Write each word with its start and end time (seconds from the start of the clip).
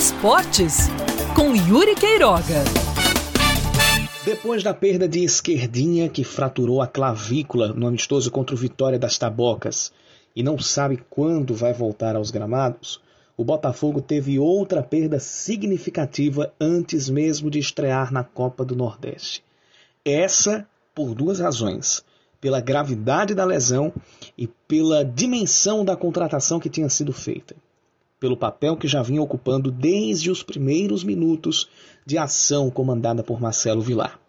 Esportes, 0.00 0.88
com 1.36 1.54
Yuri 1.54 1.94
Queiroga. 1.94 2.64
Depois 4.24 4.62
da 4.62 4.72
perda 4.72 5.06
de 5.06 5.22
esquerdinha 5.22 6.08
que 6.08 6.24
fraturou 6.24 6.80
a 6.80 6.86
clavícula 6.86 7.74
no 7.74 7.86
amistoso 7.86 8.30
contra 8.30 8.54
o 8.54 8.58
Vitória 8.58 8.98
das 8.98 9.18
Tabocas 9.18 9.92
e 10.34 10.42
não 10.42 10.58
sabe 10.58 11.04
quando 11.10 11.54
vai 11.54 11.74
voltar 11.74 12.16
aos 12.16 12.30
gramados, 12.30 12.98
o 13.36 13.44
Botafogo 13.44 14.00
teve 14.00 14.38
outra 14.38 14.82
perda 14.82 15.20
significativa 15.20 16.50
antes 16.58 17.10
mesmo 17.10 17.50
de 17.50 17.58
estrear 17.58 18.10
na 18.10 18.24
Copa 18.24 18.64
do 18.64 18.74
Nordeste. 18.74 19.44
Essa 20.02 20.66
por 20.94 21.14
duas 21.14 21.40
razões: 21.40 22.02
pela 22.40 22.62
gravidade 22.62 23.34
da 23.34 23.44
lesão 23.44 23.92
e 24.36 24.46
pela 24.66 25.04
dimensão 25.04 25.84
da 25.84 25.94
contratação 25.94 26.58
que 26.58 26.70
tinha 26.70 26.88
sido 26.88 27.12
feita, 27.12 27.54
pelo 28.20 28.36
papel 28.36 28.76
que 28.76 28.86
já 28.86 29.02
vinha 29.02 29.22
ocupando 29.22 29.72
desde 29.72 30.30
os 30.30 30.42
primeiros 30.42 31.02
minutos 31.02 31.68
de 32.04 32.18
ação 32.18 32.70
comandada 32.70 33.22
por 33.22 33.40
Marcelo 33.40 33.80
Vilar. 33.80 34.20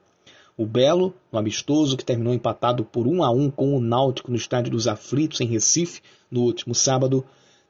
O 0.58 0.66
Belo, 0.66 1.13
no 1.32 1.38
amistoso 1.38 1.98
que 1.98 2.05
terminou 2.05 2.34
empatado 2.34 2.85
por 2.85 3.05
1 3.05 3.23
a 3.23 3.32
1 3.32 3.52
com 3.52 3.76
o 3.76 3.82
Náutico 3.82 4.32
no 4.32 4.38
Estádio 4.38 4.72
dos 4.72 4.88
Aflitos 4.88 5.41
em 5.41 5.48
Recife 5.48 6.02
no 6.30 6.41
último 6.41 6.73
sábado, 6.73 7.26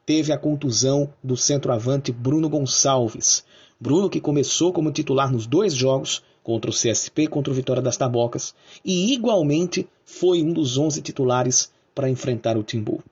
teve 0.06 0.32
a 0.32 0.38
contusão 0.38 1.12
do 1.22 1.36
centroavante 1.36 2.12
Bruno 2.12 2.48
Gonçalves. 2.48 3.44
Bruno, 3.80 4.08
que 4.08 4.20
começou 4.20 4.72
como 4.72 4.92
titular 4.92 5.32
nos 5.32 5.46
dois 5.46 5.74
jogos, 5.74 6.22
contra 6.42 6.70
o 6.70 6.74
CSP 6.74 7.22
e 7.22 7.28
contra 7.28 7.52
o 7.52 7.56
Vitória 7.56 7.82
das 7.82 7.96
Tabocas, 7.96 8.54
e 8.84 9.12
igualmente 9.12 9.88
foi 10.04 10.42
um 10.42 10.52
dos 10.52 10.76
11 10.76 11.00
titulares 11.02 11.72
para 11.94 12.10
enfrentar 12.10 12.56
o 12.56 12.62
Timbu. 12.62 13.02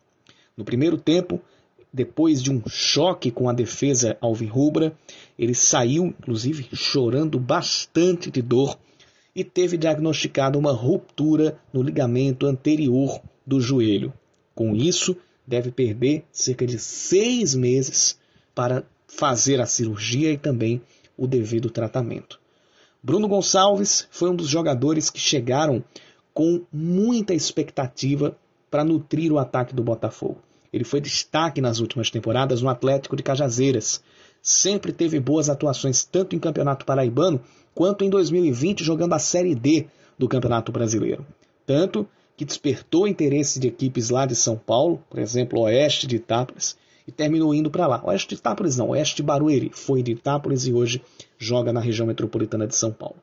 No 0.56 0.64
primeiro 0.64 0.98
tempo, 0.98 1.40
depois 1.92 2.42
de 2.42 2.50
um 2.52 2.62
choque 2.68 3.30
com 3.30 3.48
a 3.48 3.52
defesa 3.52 4.16
alvirrubra, 4.20 4.96
ele 5.38 5.54
saiu, 5.54 6.06
inclusive, 6.06 6.68
chorando 6.72 7.38
bastante 7.38 8.30
de 8.30 8.40
dor 8.40 8.78
e 9.34 9.44
teve 9.44 9.76
diagnosticado 9.76 10.58
uma 10.58 10.72
ruptura 10.72 11.58
no 11.72 11.82
ligamento 11.82 12.46
anterior 12.46 13.20
do 13.46 13.60
joelho. 13.60 14.12
Com 14.54 14.74
isso, 14.74 15.16
deve 15.46 15.70
perder 15.70 16.24
cerca 16.30 16.66
de 16.66 16.78
seis 16.78 17.54
meses 17.54 18.18
para 18.54 18.84
fazer 19.06 19.60
a 19.60 19.66
cirurgia 19.66 20.32
e 20.32 20.38
também 20.38 20.80
o 21.16 21.26
devido 21.26 21.70
tratamento. 21.70 22.40
Bruno 23.02 23.26
Gonçalves 23.26 24.06
foi 24.10 24.30
um 24.30 24.36
dos 24.36 24.48
jogadores 24.48 25.10
que 25.10 25.18
chegaram 25.18 25.82
com 26.32 26.62
muita 26.72 27.34
expectativa 27.34 28.36
para 28.70 28.84
nutrir 28.84 29.32
o 29.32 29.38
ataque 29.38 29.74
do 29.74 29.82
Botafogo. 29.82 30.38
Ele 30.72 30.84
foi 30.84 31.00
destaque 31.00 31.60
nas 31.60 31.80
últimas 31.80 32.10
temporadas 32.10 32.62
no 32.62 32.68
Atlético 32.68 33.16
de 33.16 33.22
Cajazeiras. 33.22 34.02
Sempre 34.42 34.92
teve 34.92 35.18
boas 35.18 35.50
atuações 35.50 36.04
tanto 36.04 36.36
em 36.36 36.38
Campeonato 36.38 36.86
Paraibano 36.86 37.40
quanto 37.74 38.04
em 38.04 38.10
2020 38.10 38.84
jogando 38.84 39.14
a 39.14 39.18
Série 39.18 39.54
D 39.54 39.86
do 40.18 40.28
Campeonato 40.28 40.70
Brasileiro. 40.72 41.26
Tanto 41.66 42.08
que 42.36 42.44
despertou 42.44 43.06
interesse 43.06 43.60
de 43.60 43.68
equipes 43.68 44.10
lá 44.10 44.24
de 44.24 44.34
São 44.34 44.56
Paulo, 44.56 45.02
por 45.10 45.18
exemplo, 45.18 45.60
Oeste 45.60 46.06
de 46.06 46.16
Itápolis, 46.16 46.76
e 47.06 47.12
terminou 47.12 47.54
indo 47.54 47.70
para 47.70 47.86
lá. 47.86 48.02
Oeste 48.04 48.30
de 48.30 48.34
Itápolis 48.36 48.76
não, 48.76 48.90
Oeste 48.90 49.16
de 49.16 49.22
Barueri. 49.22 49.70
Foi 49.74 50.02
de 50.02 50.12
Itápolis 50.12 50.66
e 50.66 50.72
hoje 50.72 51.02
joga 51.38 51.72
na 51.72 51.80
região 51.80 52.06
metropolitana 52.06 52.66
de 52.66 52.74
São 52.74 52.92
Paulo. 52.92 53.16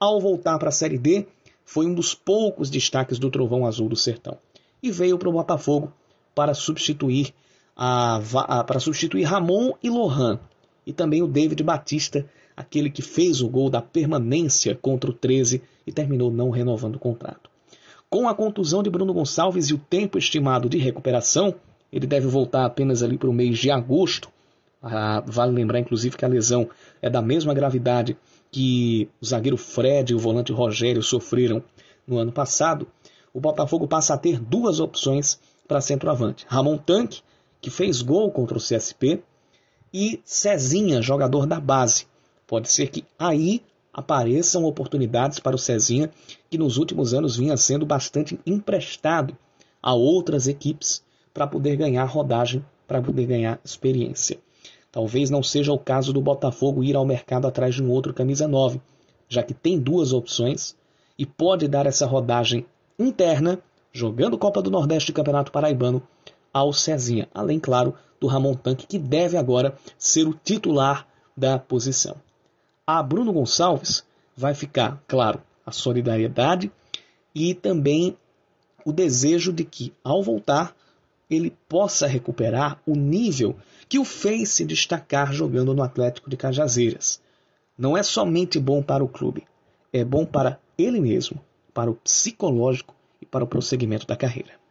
Ao 0.00 0.20
voltar 0.20 0.58
para 0.58 0.70
a 0.70 0.72
Série 0.72 0.98
D, 0.98 1.26
foi 1.64 1.86
um 1.86 1.94
dos 1.94 2.14
poucos 2.14 2.68
destaques 2.68 3.18
do 3.18 3.30
Trovão 3.30 3.66
Azul 3.66 3.88
do 3.88 3.96
Sertão. 3.96 4.38
E 4.82 4.90
veio 4.90 5.18
para 5.18 5.28
o 5.28 5.32
Botafogo 5.32 5.92
para 6.34 6.54
substituir, 6.54 7.32
a, 7.76 8.16
a, 8.16 8.64
para 8.64 8.80
substituir 8.80 9.24
Ramon 9.24 9.72
e 9.82 9.90
Lohan. 9.90 10.38
E 10.86 10.92
também 10.92 11.22
o 11.22 11.26
David 11.26 11.62
Batista, 11.62 12.26
aquele 12.56 12.90
que 12.90 13.02
fez 13.02 13.40
o 13.40 13.48
gol 13.48 13.70
da 13.70 13.80
permanência 13.80 14.74
contra 14.74 15.10
o 15.10 15.14
13 15.14 15.62
e 15.86 15.92
terminou 15.92 16.30
não 16.30 16.50
renovando 16.50 16.96
o 16.96 17.00
contrato. 17.00 17.50
Com 18.10 18.28
a 18.28 18.34
contusão 18.34 18.82
de 18.82 18.90
Bruno 18.90 19.12
Gonçalves 19.12 19.70
e 19.70 19.74
o 19.74 19.78
tempo 19.78 20.18
estimado 20.18 20.68
de 20.68 20.78
recuperação, 20.78 21.54
ele 21.92 22.06
deve 22.06 22.26
voltar 22.26 22.64
apenas 22.64 23.02
ali 23.02 23.18
para 23.18 23.30
o 23.30 23.32
mês 23.32 23.58
de 23.58 23.70
agosto. 23.70 24.28
Ah, 24.82 25.22
vale 25.26 25.52
lembrar, 25.52 25.80
inclusive, 25.80 26.16
que 26.16 26.24
a 26.24 26.28
lesão 26.28 26.68
é 27.00 27.08
da 27.08 27.22
mesma 27.22 27.54
gravidade 27.54 28.16
que 28.50 29.08
o 29.20 29.26
zagueiro 29.26 29.56
Fred 29.56 30.12
e 30.12 30.14
o 30.14 30.18
volante 30.18 30.52
Rogério 30.52 31.02
sofreram 31.02 31.62
no 32.06 32.18
ano 32.18 32.30
passado. 32.30 32.86
O 33.32 33.40
Botafogo 33.40 33.88
passa 33.88 34.14
a 34.14 34.18
ter 34.18 34.38
duas 34.38 34.78
opções 34.78 35.40
para 35.66 35.80
centroavante: 35.80 36.46
Ramon 36.48 36.78
Tanque, 36.78 37.22
que 37.60 37.70
fez 37.70 38.02
gol 38.02 38.30
contra 38.30 38.56
o 38.56 38.60
CSP, 38.60 39.22
e 39.92 40.20
Cezinha, 40.24 41.00
jogador 41.00 41.46
da 41.46 41.60
base. 41.60 42.06
Pode 42.46 42.70
ser 42.70 42.88
que 42.88 43.04
aí 43.18 43.62
apareçam 43.92 44.64
oportunidades 44.64 45.38
para 45.38 45.54
o 45.54 45.58
Cezinha, 45.58 46.10
que 46.50 46.58
nos 46.58 46.76
últimos 46.78 47.14
anos 47.14 47.36
vinha 47.36 47.56
sendo 47.56 47.86
bastante 47.86 48.38
emprestado 48.44 49.36
a 49.80 49.94
outras 49.94 50.48
equipes 50.48 51.02
para 51.32 51.46
poder 51.46 51.76
ganhar 51.76 52.04
rodagem, 52.06 52.64
para 52.88 53.00
poder 53.00 53.26
ganhar 53.26 53.60
experiência. 53.64 54.38
Talvez 54.90 55.30
não 55.30 55.42
seja 55.42 55.72
o 55.72 55.78
caso 55.78 56.12
do 56.12 56.20
Botafogo 56.20 56.82
ir 56.84 56.96
ao 56.96 57.04
mercado 57.04 57.46
atrás 57.46 57.74
de 57.74 57.82
um 57.82 57.90
outro 57.90 58.12
camisa 58.14 58.46
9, 58.46 58.80
já 59.28 59.42
que 59.42 59.54
tem 59.54 59.78
duas 59.78 60.12
opções 60.12 60.76
e 61.18 61.24
pode 61.24 61.68
dar 61.68 61.86
essa 61.86 62.06
rodagem 62.06 62.66
interna, 62.98 63.60
jogando 63.94 64.36
Copa 64.36 64.60
do 64.60 64.72
Nordeste 64.72 65.12
e 65.12 65.14
Campeonato 65.14 65.52
Paraibano, 65.52 66.02
ao 66.52 66.72
Cezinha, 66.72 67.28
além, 67.32 67.60
claro, 67.60 67.94
do 68.20 68.26
Ramon 68.26 68.54
Tanque, 68.54 68.88
que 68.88 68.98
deve 68.98 69.36
agora 69.36 69.76
ser 69.96 70.26
o 70.26 70.34
titular 70.34 71.06
da 71.36 71.58
posição. 71.58 72.16
A 72.84 73.02
Bruno 73.02 73.32
Gonçalves 73.32 74.04
vai 74.36 74.52
ficar, 74.52 75.00
claro, 75.06 75.40
a 75.64 75.70
solidariedade 75.70 76.70
e 77.32 77.54
também 77.54 78.16
o 78.84 78.92
desejo 78.92 79.52
de 79.52 79.64
que, 79.64 79.92
ao 80.02 80.22
voltar, 80.22 80.74
ele 81.30 81.56
possa 81.68 82.06
recuperar 82.06 82.80
o 82.84 82.94
nível 82.94 83.56
que 83.88 83.98
o 83.98 84.04
fez 84.04 84.50
se 84.50 84.64
destacar 84.64 85.32
jogando 85.32 85.72
no 85.72 85.82
Atlético 85.82 86.28
de 86.28 86.36
Cajazeiras. 86.36 87.20
Não 87.78 87.96
é 87.96 88.02
somente 88.02 88.58
bom 88.58 88.82
para 88.82 89.04
o 89.04 89.08
clube, 89.08 89.44
é 89.92 90.04
bom 90.04 90.26
para 90.26 90.58
ele 90.76 91.00
mesmo, 91.00 91.40
para 91.72 91.90
o 91.90 91.94
psicológico 91.94 92.94
para 93.34 93.42
o 93.42 93.48
prosseguimento 93.48 94.06
da 94.06 94.16
carreira. 94.16 94.63